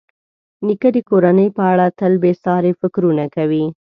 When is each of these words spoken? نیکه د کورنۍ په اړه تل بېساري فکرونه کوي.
نیکه 0.65 0.89
د 0.95 0.97
کورنۍ 1.09 1.47
په 1.57 1.63
اړه 1.71 1.85
تل 1.99 2.13
بېساري 2.23 2.71
فکرونه 2.81 3.25
کوي. 3.35 3.65